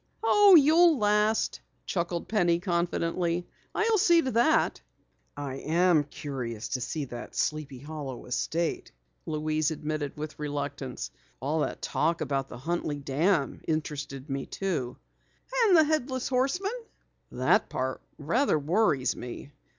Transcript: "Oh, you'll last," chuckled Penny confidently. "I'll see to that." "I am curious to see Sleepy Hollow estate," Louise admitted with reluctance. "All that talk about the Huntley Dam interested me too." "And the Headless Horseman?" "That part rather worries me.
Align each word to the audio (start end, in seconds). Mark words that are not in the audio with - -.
"Oh, 0.23 0.55
you'll 0.55 0.97
last," 0.97 1.61
chuckled 1.85 2.27
Penny 2.27 2.59
confidently. 2.59 3.45
"I'll 3.75 3.99
see 3.99 4.19
to 4.23 4.31
that." 4.31 4.81
"I 5.37 5.57
am 5.57 6.05
curious 6.05 6.69
to 6.69 6.81
see 6.81 7.07
Sleepy 7.33 7.77
Hollow 7.77 8.25
estate," 8.25 8.91
Louise 9.27 9.69
admitted 9.69 10.17
with 10.17 10.39
reluctance. 10.39 11.11
"All 11.39 11.59
that 11.59 11.83
talk 11.83 12.19
about 12.21 12.49
the 12.49 12.57
Huntley 12.57 12.97
Dam 12.97 13.61
interested 13.67 14.27
me 14.27 14.47
too." 14.47 14.97
"And 15.67 15.77
the 15.77 15.83
Headless 15.83 16.29
Horseman?" 16.29 16.73
"That 17.31 17.69
part 17.69 18.01
rather 18.17 18.57
worries 18.57 19.15
me. 19.15 19.51